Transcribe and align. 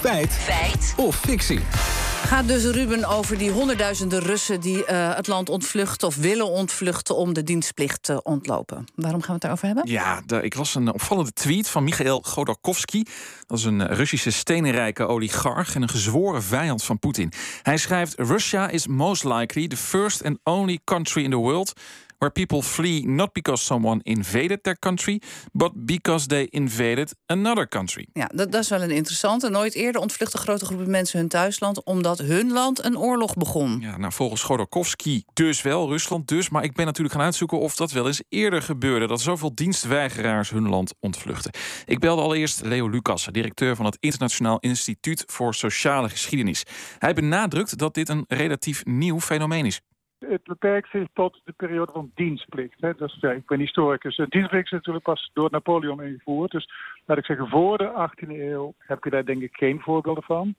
Feit. 0.00 0.30
Feit. 0.30 0.94
Of 0.96 1.16
fictie. 1.16 1.97
Gaat 2.28 2.48
dus 2.48 2.64
Ruben 2.64 3.04
over 3.04 3.38
die 3.38 3.50
honderdduizenden 3.50 4.20
Russen 4.20 4.60
die 4.60 4.76
uh, 4.76 5.14
het 5.14 5.26
land 5.26 5.48
ontvluchten 5.48 6.08
of 6.08 6.16
willen 6.16 6.48
ontvluchten 6.48 7.16
om 7.16 7.32
de 7.32 7.42
dienstplicht 7.42 8.02
te 8.02 8.22
ontlopen. 8.22 8.84
Waarom 8.94 9.20
gaan 9.20 9.26
we 9.28 9.32
het 9.32 9.42
daarover 9.42 9.66
hebben? 9.66 9.90
Ja, 9.90 10.22
de, 10.26 10.42
ik 10.42 10.54
las 10.54 10.74
een 10.74 10.92
opvallende 10.92 11.32
tweet 11.32 11.68
van 11.68 11.84
Michael 11.84 12.20
Godorkovsky. 12.20 13.02
Dat 13.46 13.58
is 13.58 13.64
een 13.64 13.86
Russische 13.86 14.30
steenrijke 14.30 15.06
oligarch 15.06 15.74
en 15.74 15.82
een 15.82 15.88
gezworen 15.88 16.42
vijand 16.42 16.84
van 16.84 16.98
Poetin. 16.98 17.32
Hij 17.62 17.76
schrijft: 17.76 18.14
Russia 18.16 18.68
is 18.68 18.86
most 18.86 19.24
likely 19.24 19.68
the 19.68 19.76
first 19.76 20.24
and 20.24 20.38
only 20.44 20.78
country 20.84 21.22
in 21.22 21.30
the 21.30 21.36
world 21.36 21.72
where 22.18 22.30
people 22.30 22.62
flee 22.62 23.06
not 23.06 23.32
because 23.32 23.64
someone 23.64 24.00
invaded 24.02 24.62
their 24.62 24.78
country, 24.78 25.20
but 25.52 25.86
because 25.86 26.26
they 26.26 26.46
invaded 26.50 27.14
another 27.26 27.68
country. 27.68 28.06
Ja, 28.12 28.30
dat, 28.34 28.52
dat 28.52 28.62
is 28.62 28.68
wel 28.68 28.82
een 28.82 28.90
interessante. 28.90 29.48
Nooit 29.48 29.74
eerder 29.74 30.00
ontvluchten 30.00 30.38
grote 30.38 30.64
groepen 30.64 30.90
mensen 30.90 31.18
hun 31.18 31.28
thuisland 31.28 31.84
omdat 31.84 32.17
hun 32.18 32.52
land 32.52 32.84
een 32.84 32.98
oorlog 32.98 33.34
begon. 33.34 33.80
Ja, 33.80 33.96
nou 33.96 34.12
volgens 34.12 34.42
Godorkovsky 34.42 35.22
dus 35.32 35.62
wel, 35.62 35.88
Rusland 35.88 36.28
dus. 36.28 36.50
Maar 36.50 36.64
ik 36.64 36.72
ben 36.72 36.86
natuurlijk 36.86 37.14
gaan 37.14 37.24
uitzoeken 37.24 37.58
of 37.58 37.76
dat 37.76 37.92
wel 37.92 38.06
eens 38.06 38.22
eerder 38.28 38.62
gebeurde. 38.62 39.06
Dat 39.06 39.20
zoveel 39.20 39.54
dienstweigeraars 39.54 40.50
hun 40.50 40.68
land 40.68 40.94
ontvluchten. 41.00 41.52
Ik 41.86 41.98
belde 41.98 42.22
allereerst 42.22 42.64
Leo 42.64 42.88
Lucas, 42.88 43.26
directeur 43.26 43.76
van 43.76 43.84
het 43.84 43.96
Internationaal 44.00 44.58
Instituut 44.58 45.24
voor 45.26 45.54
Sociale 45.54 46.08
Geschiedenis. 46.08 46.64
Hij 46.98 47.14
benadrukt 47.14 47.78
dat 47.78 47.94
dit 47.94 48.08
een 48.08 48.24
relatief 48.28 48.84
nieuw 48.84 49.20
fenomeen 49.20 49.66
is. 49.66 49.80
Het 50.18 50.42
beperkt 50.42 50.90
zich 50.90 51.06
tot 51.12 51.40
de 51.44 51.52
periode 51.52 51.92
van 51.92 52.10
dienstplicht. 52.14 52.80
Hè. 52.80 52.94
Dat 52.94 53.08
is, 53.08 53.18
ja, 53.20 53.30
ik 53.30 53.46
ben 53.46 53.58
historicus. 53.58 54.16
De 54.16 54.26
dienstplicht 54.28 54.64
is 54.64 54.70
natuurlijk 54.70 55.04
pas 55.04 55.30
door 55.32 55.48
Napoleon 55.50 56.02
ingevoerd. 56.02 56.50
Dus 56.50 56.68
laat 57.06 57.18
ik 57.18 57.24
zeggen, 57.24 57.48
voor 57.48 57.78
de 57.78 58.10
18e 58.10 58.28
eeuw 58.28 58.74
heb 58.78 59.04
je 59.04 59.10
daar 59.10 59.24
denk 59.24 59.42
ik 59.42 59.56
geen 59.56 59.80
voorbeelden 59.80 60.22
van. 60.22 60.54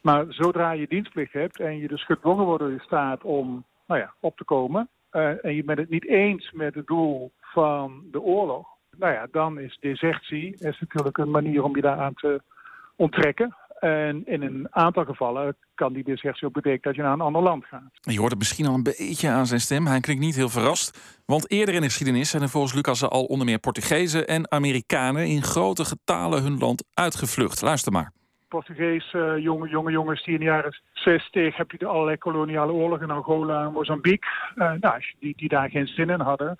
Maar 0.00 0.24
zodra 0.28 0.70
je 0.70 0.88
dienstplicht 0.88 1.32
hebt 1.32 1.60
en 1.60 1.78
je 1.78 1.88
dus 1.88 2.04
gedwongen 2.04 2.44
wordt 2.44 2.64
je 2.64 2.80
staat 2.80 3.22
om 3.22 3.64
nou 3.86 4.00
ja, 4.00 4.14
op 4.20 4.36
te 4.36 4.44
komen... 4.44 4.88
Uh, 5.12 5.44
en 5.44 5.54
je 5.54 5.64
bent 5.64 5.78
het 5.78 5.90
niet 5.90 6.06
eens 6.06 6.52
met 6.52 6.74
het 6.74 6.86
doel 6.86 7.32
van 7.40 8.02
de 8.10 8.20
oorlog... 8.20 8.66
nou 8.96 9.12
ja, 9.12 9.26
dan 9.30 9.58
is 9.58 9.78
desertie 9.80 10.56
is 10.58 10.80
natuurlijk 10.80 11.18
een 11.18 11.30
manier 11.30 11.62
om 11.62 11.76
je 11.76 11.82
daaraan 11.82 12.14
te 12.14 12.42
onttrekken. 12.96 13.56
En 13.78 14.26
in 14.26 14.42
een 14.42 14.66
aantal 14.70 15.04
gevallen 15.04 15.56
kan 15.74 15.92
die 15.92 16.04
desertie 16.04 16.46
ook 16.46 16.52
betekenen 16.52 16.82
dat 16.82 16.94
je 16.94 17.02
naar 17.02 17.12
een 17.12 17.20
ander 17.20 17.42
land 17.42 17.64
gaat. 17.64 17.90
Je 18.00 18.18
hoort 18.18 18.30
het 18.30 18.38
misschien 18.38 18.66
al 18.66 18.74
een 18.74 18.82
beetje 18.82 19.28
aan 19.28 19.46
zijn 19.46 19.60
stem. 19.60 19.86
Hij 19.86 20.00
klinkt 20.00 20.22
niet 20.22 20.34
heel 20.34 20.48
verrast. 20.48 21.20
Want 21.26 21.50
eerder 21.50 21.74
in 21.74 21.80
de 21.80 21.86
geschiedenis 21.86 22.30
zijn 22.30 22.42
er 22.42 22.48
volgens 22.48 22.74
Lucas 22.74 23.02
al 23.02 23.24
onder 23.24 23.46
meer 23.46 23.58
Portugezen 23.58 24.26
en 24.26 24.52
Amerikanen 24.52 25.26
in 25.26 25.42
grote 25.42 25.84
getalen 25.84 26.42
hun 26.42 26.58
land 26.58 26.84
uitgevlucht. 26.94 27.62
Luister 27.62 27.92
maar. 27.92 28.12
Portugees, 28.48 29.12
uh, 29.12 29.38
jonge, 29.38 29.68
jonge 29.68 29.90
jongens 29.90 30.24
die 30.24 30.34
in 30.34 30.40
de 30.40 30.46
jaren 30.46 30.80
60 30.92 31.56
heb 31.56 31.70
je 31.70 31.78
de 31.78 31.86
allerlei 31.86 32.18
koloniale 32.18 32.72
oorlogen 32.72 33.08
in 33.08 33.14
Angola 33.14 33.64
en 33.64 33.72
Mozambique. 33.72 34.28
Uh, 34.56 34.72
nou, 34.80 35.02
die, 35.20 35.34
die 35.36 35.48
daar 35.48 35.70
geen 35.70 35.86
zin 35.86 36.10
in 36.10 36.20
hadden. 36.20 36.56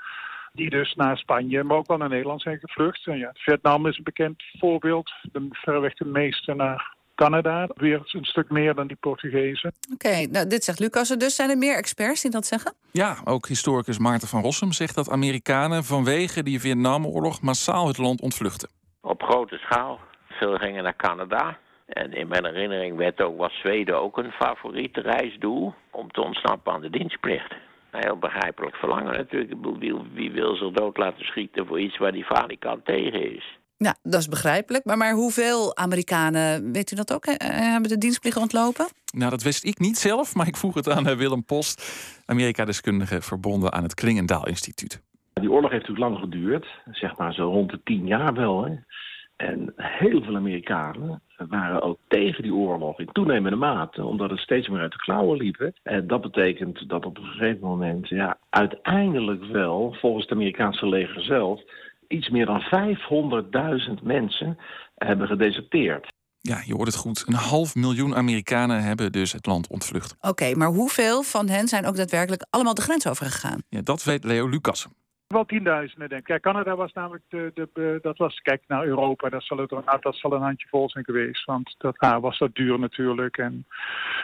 Die 0.53 0.71
dus 0.71 0.95
naar 0.95 1.19
Spanje, 1.19 1.63
maar 1.63 1.77
ook 1.77 1.87
wel 1.87 1.97
naar 1.97 2.09
Nederland 2.09 2.43
zijn 2.43 2.59
gevlucht. 2.59 3.07
En 3.07 3.19
ja, 3.19 3.31
Vietnam 3.35 3.87
is 3.87 3.97
een 3.97 4.05
bekend 4.05 4.43
voorbeeld. 4.59 5.11
De, 5.33 5.47
verreweg 5.51 5.95
de 5.95 6.05
meeste 6.05 6.55
naar 6.55 6.97
Canada. 7.15 7.69
Weer 7.75 8.01
een 8.05 8.25
stuk 8.25 8.51
meer 8.51 8.75
dan 8.75 8.87
die 8.87 8.97
Portugezen. 9.01 9.73
Oké, 9.93 10.27
nou, 10.27 10.47
dit 10.47 10.65
zegt 10.65 10.79
Lucas. 10.79 11.09
Dus 11.09 11.35
zijn 11.35 11.51
er 11.51 11.59
meer 11.59 11.77
experts 11.77 12.23
die 12.23 12.31
dat 12.31 12.47
zeggen? 12.47 12.75
Ja, 12.91 13.17
ook 13.25 13.47
historicus 13.47 13.99
Maarten 13.99 14.29
van 14.29 14.43
Rossum 14.43 14.73
zegt 14.73 14.95
dat 14.95 15.11
Amerikanen 15.11 15.85
vanwege 15.85 16.43
die 16.43 16.61
Vietnamoorlog 16.61 17.41
massaal 17.43 17.87
het 17.87 17.99
land 17.99 18.21
ontvluchten. 18.21 18.69
Op 19.01 19.23
grote 19.23 19.57
schaal. 19.57 20.01
Veel 20.29 20.57
gingen 20.57 20.83
naar 20.83 20.97
Canada. 20.97 21.59
En 21.89 22.13
in 22.13 22.29
mijn 22.29 22.45
herinnering 22.45 22.97
werd 22.97 23.21
ook, 23.21 23.39
was 23.39 23.59
Zweden 23.59 24.01
ook 24.01 24.19
een 24.19 24.31
favoriete 24.31 25.01
reisdoel 25.01 25.75
om 25.91 26.11
te 26.11 26.23
ontsnappen 26.23 26.73
aan 26.73 26.81
de 26.81 26.91
dienstplicht. 26.91 27.55
Heel 27.91 28.19
begrijpelijk 28.19 28.77
verlangen 28.77 29.17
natuurlijk. 29.17 29.55
Wie, 29.79 29.95
wie 30.13 30.31
wil 30.31 30.57
zich 30.57 30.71
dood 30.71 30.97
laten 30.97 31.25
schieten 31.25 31.67
voor 31.67 31.81
iets 31.81 31.99
waar 31.99 32.13
die 32.13 32.25
falikant 32.25 32.85
tegen 32.85 33.37
is? 33.37 33.59
Ja, 33.77 33.97
dat 34.03 34.21
is 34.21 34.29
begrijpelijk. 34.29 34.85
Maar, 34.85 34.97
maar 34.97 35.13
hoeveel 35.13 35.77
Amerikanen, 35.77 36.73
weet 36.73 36.93
u 36.93 36.97
dat 36.97 37.13
ook, 37.13 37.25
hebben 37.43 37.91
de 37.91 37.99
dienstplicht 37.99 38.37
ontlopen? 38.37 38.87
Nou, 39.13 39.31
dat 39.31 39.43
wist 39.43 39.65
ik 39.65 39.79
niet 39.79 39.99
zelf, 39.99 40.35
maar 40.35 40.47
ik 40.47 40.57
vroeg 40.57 40.75
het 40.75 40.89
aan 40.89 41.17
Willem 41.17 41.45
Post, 41.45 41.77
Amerika-deskundige 42.27 43.21
verbonden 43.21 43.73
aan 43.73 43.83
het 43.83 43.95
Klingendaal 43.95 44.47
Instituut. 44.47 45.03
Die 45.33 45.51
oorlog 45.51 45.71
heeft 45.71 45.89
natuurlijk 45.89 46.11
lang 46.11 46.19
geduurd, 46.19 46.67
zeg 46.91 47.17
maar 47.17 47.33
zo 47.33 47.51
rond 47.51 47.71
de 47.71 47.81
tien 47.85 48.07
jaar 48.07 48.35
wel. 48.35 48.65
Hè? 48.65 48.75
En 49.39 49.73
heel 49.77 50.23
veel 50.23 50.37
Amerikanen 50.37 51.23
waren 51.49 51.83
ook 51.83 51.99
tegen 52.09 52.43
die 52.43 52.55
oorlog 52.55 53.01
in 53.01 53.13
toenemende 53.13 53.57
mate, 53.57 54.05
omdat 54.05 54.31
het 54.31 54.39
steeds 54.39 54.69
meer 54.69 54.81
uit 54.81 54.93
de 54.93 54.99
klauwen 54.99 55.39
liep. 55.39 55.71
En 55.83 56.07
dat 56.07 56.21
betekent 56.21 56.89
dat 56.89 57.07
op 57.07 57.19
een 57.19 57.25
gegeven 57.25 57.69
moment, 57.69 58.09
ja, 58.09 58.39
uiteindelijk 58.51 59.45
wel, 59.45 59.97
volgens 60.01 60.25
het 60.25 60.33
Amerikaanse 60.33 60.89
leger 60.89 61.23
zelf, 61.23 61.61
iets 62.09 62.29
meer 62.29 62.47
dan 62.47 62.63
500.000 63.99 64.03
mensen 64.03 64.59
hebben 64.95 65.27
gedeserteerd. 65.27 66.13
Ja, 66.41 66.63
je 66.65 66.75
hoort 66.75 66.87
het 66.87 66.97
goed. 66.97 67.25
Een 67.27 67.35
half 67.35 67.75
miljoen 67.75 68.15
Amerikanen 68.15 68.83
hebben 68.83 69.13
dus 69.13 69.33
het 69.33 69.47
land 69.47 69.69
ontvlucht. 69.69 70.17
Oké, 70.21 70.55
maar 70.55 70.69
hoeveel 70.69 71.23
van 71.23 71.49
hen 71.49 71.69
zijn 71.69 71.87
ook 71.87 71.97
daadwerkelijk 71.97 72.47
allemaal 72.51 72.75
de 72.75 72.83
grens 72.83 73.09
overgegaan? 73.09 73.63
Ja, 73.69 73.81
dat 73.83 74.05
weet 74.05 74.25
Leo 74.25 74.49
Lucas. 74.49 74.89
Wel 75.29 75.45
tienduizenden, 75.45 76.09
denk 76.09 76.29
ik. 76.29 76.41
Canada 76.41 76.77
was 76.77 76.93
namelijk 76.93 77.25
de, 77.29 77.53
de, 77.55 77.99
dat 78.03 78.17
was, 78.17 78.41
kijk 78.41 78.63
naar 78.67 78.85
Europa, 78.85 79.29
dat 79.29 79.43
zal, 79.43 79.59
het, 79.59 79.71
nou, 79.71 79.99
dat 80.01 80.17
zal 80.17 80.33
een 80.33 80.43
handjevol 80.43 80.91
zijn 80.91 81.05
geweest. 81.05 81.45
Want 81.45 81.75
dat 81.79 82.05
A, 82.05 82.21
was 82.21 82.39
dat 82.39 82.55
duur 82.55 82.79
natuurlijk. 82.79 83.37
En 83.37 83.67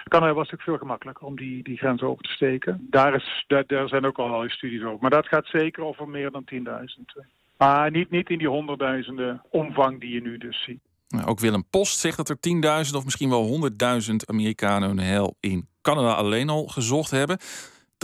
Canada 0.08 0.32
was 0.32 0.50
natuurlijk 0.50 0.62
veel 0.62 0.78
gemakkelijker 0.78 1.26
om 1.26 1.36
die, 1.36 1.62
die 1.62 1.76
grens 1.76 2.02
over 2.02 2.22
te 2.22 2.30
steken. 2.30 2.86
Daar, 2.90 3.14
is, 3.14 3.44
daar, 3.46 3.64
daar 3.66 3.88
zijn 3.88 4.06
ook 4.06 4.18
al 4.18 4.44
studies 4.48 4.82
over. 4.82 4.98
Maar 5.00 5.10
dat 5.10 5.28
gaat 5.28 5.46
zeker 5.46 5.84
over 5.84 6.08
meer 6.08 6.30
dan 6.30 6.44
10.000. 6.54 7.26
Maar 7.56 7.90
niet, 7.90 8.10
niet 8.10 8.30
in 8.30 8.38
die 8.38 8.48
honderdduizenden 8.48 9.42
omvang 9.50 10.00
die 10.00 10.14
je 10.14 10.22
nu 10.22 10.38
dus 10.38 10.64
ziet. 10.64 10.80
Nou, 11.08 11.26
ook 11.26 11.40
Willem 11.40 11.64
Post 11.70 11.98
zegt 11.98 12.16
dat 12.16 12.28
er 12.28 12.36
10.000 12.86 12.96
of 12.96 13.04
misschien 13.04 13.30
wel 13.30 13.70
100.000 14.10 14.14
Amerikanen 14.26 14.88
hun 14.88 14.98
hel 14.98 15.36
in 15.40 15.68
Canada 15.82 16.12
alleen 16.12 16.48
al 16.48 16.66
gezocht 16.66 17.10
hebben. 17.10 17.38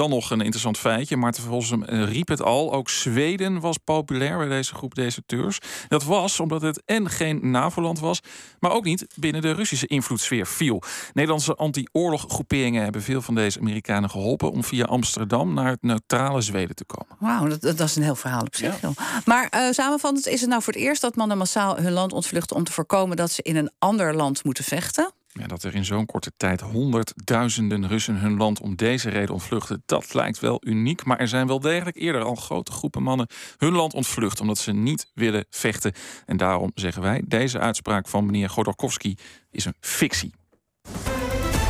Dan 0.00 0.10
nog 0.10 0.30
een 0.30 0.40
interessant 0.40 0.78
feitje. 0.78 1.16
Maarten 1.16 1.42
volgens 1.42 1.70
hem 1.70 1.84
eh, 1.84 2.04
riep 2.04 2.28
het 2.28 2.42
al. 2.42 2.72
Ook 2.72 2.88
Zweden 2.88 3.60
was 3.60 3.76
populair 3.76 4.38
bij 4.38 4.48
deze 4.48 4.74
groep 4.74 4.94
deserteurs. 4.94 5.58
Dat 5.88 6.04
was 6.04 6.40
omdat 6.40 6.62
het 6.62 6.82
en 6.84 7.10
geen 7.10 7.50
NAVO-land 7.50 7.98
was, 7.98 8.20
maar 8.60 8.70
ook 8.70 8.84
niet 8.84 9.06
binnen 9.14 9.42
de 9.42 9.52
Russische 9.52 9.86
invloedssfeer 9.86 10.46
viel. 10.46 10.82
Nederlandse 11.12 11.54
anti-oorloggroeperingen 11.54 12.82
hebben 12.82 13.02
veel 13.02 13.22
van 13.22 13.34
deze 13.34 13.58
Amerikanen 13.58 14.10
geholpen 14.10 14.50
om 14.50 14.64
via 14.64 14.84
Amsterdam 14.84 15.54
naar 15.54 15.70
het 15.70 15.82
neutrale 15.82 16.40
Zweden 16.40 16.76
te 16.76 16.84
komen. 16.84 17.16
Wauw, 17.18 17.48
dat, 17.48 17.60
dat, 17.60 17.80
is 17.88 17.96
een 17.96 18.02
heel 18.02 18.16
verhaal 18.16 18.40
op 18.40 18.54
zich. 18.54 18.80
Ja. 18.80 18.90
Maar 19.24 19.48
uh, 19.54 19.70
samenvattend, 19.70 20.26
is 20.26 20.40
het 20.40 20.50
nou 20.50 20.62
voor 20.62 20.72
het 20.72 20.82
eerst 20.82 21.00
dat 21.00 21.16
mannen 21.16 21.38
massaal 21.38 21.76
hun 21.76 21.92
land 21.92 22.12
ontvluchten 22.12 22.56
om 22.56 22.64
te 22.64 22.72
voorkomen 22.72 23.16
dat 23.16 23.30
ze 23.30 23.42
in 23.42 23.56
een 23.56 23.70
ander 23.78 24.14
land 24.14 24.44
moeten 24.44 24.64
vechten? 24.64 25.12
Ja, 25.32 25.46
dat 25.46 25.62
er 25.62 25.74
in 25.74 25.84
zo'n 25.84 26.06
korte 26.06 26.32
tijd 26.36 26.60
honderdduizenden 26.60 27.88
Russen 27.88 28.16
hun 28.16 28.36
land 28.36 28.60
om 28.60 28.76
deze 28.76 29.10
reden 29.10 29.34
ontvluchten, 29.34 29.82
dat 29.86 30.14
lijkt 30.14 30.38
wel 30.38 30.60
uniek. 30.66 31.04
Maar 31.04 31.18
er 31.18 31.28
zijn 31.28 31.46
wel 31.46 31.60
degelijk 31.60 31.96
eerder 31.96 32.22
al 32.22 32.34
grote 32.34 32.72
groepen 32.72 33.02
mannen 33.02 33.26
hun 33.56 33.72
land 33.72 33.94
ontvlucht 33.94 34.40
omdat 34.40 34.58
ze 34.58 34.72
niet 34.72 35.10
willen 35.14 35.44
vechten. 35.50 35.92
En 36.26 36.36
daarom 36.36 36.70
zeggen 36.74 37.02
wij, 37.02 37.22
deze 37.26 37.58
uitspraak 37.58 38.08
van 38.08 38.26
meneer 38.26 38.50
Godorkovsky 38.50 39.14
is 39.50 39.64
een 39.64 39.74
fictie. 39.80 40.39